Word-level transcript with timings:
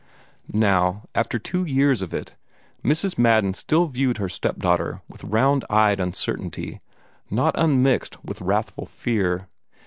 Now, 0.51 1.03
after 1.13 1.37
two 1.37 1.63
years 1.63 2.01
of 2.01 2.11
it, 2.11 2.33
Mrs. 2.83 3.19
Madden 3.19 3.53
still 3.53 3.85
viewed 3.85 4.17
her 4.17 4.29
step 4.29 4.57
daughter 4.57 5.03
with 5.07 5.23
round 5.23 5.63
eyed 5.69 5.99
uncertainty, 5.99 6.81
not 7.29 7.53
unmixed 7.55 8.25
with 8.25 8.41
wrathful 8.41 8.87
fear. 8.87 9.47